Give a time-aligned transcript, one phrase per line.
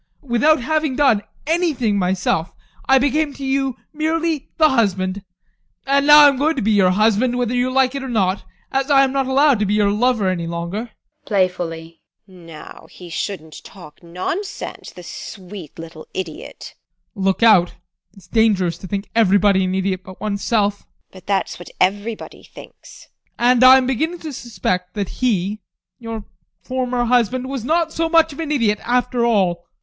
[0.23, 2.55] Without having done anything myself,
[2.89, 5.23] I became to you merely the husband.
[5.85, 8.43] And now I am going to be your husband whether you like it or not,
[8.71, 10.89] as I am not allowed to be your lover any longer.
[11.27, 11.49] TEKLA.
[11.49, 16.73] [Playfully] Now he shouldn't talk nonsense, the sweet little idiot!
[17.13, 17.23] ADOLPH.
[17.23, 17.73] Look out:
[18.15, 20.79] it's dangerous to think everybody an idiot but oneself!
[20.79, 20.87] TEKLA.
[21.11, 23.07] But that's what everybody thinks.
[23.37, 23.51] ADOLPH.
[23.51, 25.59] And I am beginning to suspect that he
[25.99, 26.23] your
[26.63, 29.57] former husband was not so much of an idiot after all.
[29.57, 29.67] TEKLA.